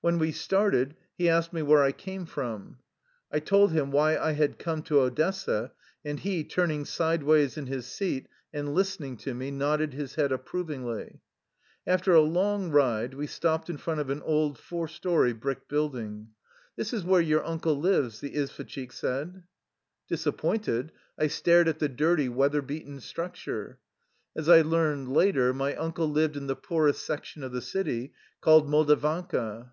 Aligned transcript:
When 0.00 0.18
we 0.18 0.32
started, 0.32 0.96
he 1.16 1.30
asked 1.30 1.54
me 1.54 1.62
where 1.62 1.82
I 1.82 1.90
came 1.90 2.26
from. 2.26 2.76
I 3.32 3.38
told 3.40 3.72
him 3.72 3.90
why 3.90 4.18
I 4.18 4.32
had 4.32 4.58
come 4.58 4.82
to 4.82 5.00
Odessa 5.00 5.72
and 6.04 6.20
he, 6.20 6.44
turning 6.44 6.84
sideways 6.84 7.56
in 7.56 7.64
his 7.68 7.86
seat 7.86 8.28
and 8.52 8.74
listening 8.74 9.16
to 9.16 9.32
me, 9.32 9.50
nodded 9.50 9.94
his 9.94 10.16
head 10.16 10.30
approvingly. 10.30 11.22
After 11.86 12.12
a 12.12 12.20
long 12.20 12.70
ride 12.70 13.14
we 13.14 13.26
stopped 13.26 13.70
in 13.70 13.78
front 13.78 13.98
of 13.98 14.10
an 14.10 14.20
old 14.20 14.58
four 14.58 14.88
story 14.88 15.32
brick 15.32 15.68
building." 15.68 16.28
This 16.76 16.92
is 16.92 17.02
where 17.02 17.22
your 17.22 17.42
uncle 17.42 17.80
lives," 17.80 18.20
the 18.20 18.34
izvosh 18.36 18.66
chik 18.68 18.92
said. 18.92 19.28
1 19.28 19.28
Cabmen. 19.30 19.40
42 19.40 19.40
THE 19.40 19.40
LIFE 19.40 19.40
STOKY 19.40 19.40
OF 19.40 19.56
A 19.56 19.72
EUSSIAN 20.10 20.80
EXILE 20.84 20.84
Disappointed, 20.84 20.92
I 21.18 21.26
stared 21.28 21.68
at 21.68 21.78
the 21.78 21.88
dirty, 21.88 22.28
weather 22.28 22.60
beaten 22.60 23.00
structure. 23.00 23.78
As 24.36 24.48
I 24.50 24.60
learned 24.60 25.08
later, 25.14 25.54
my 25.54 25.74
uncle 25.74 26.06
lived 26.10 26.36
in 26.36 26.46
the 26.46 26.54
poorest 26.54 27.06
section 27.06 27.42
of 27.42 27.52
the 27.52 27.62
city, 27.62 28.12
called 28.42 28.68
Moldavanka. 28.68 29.72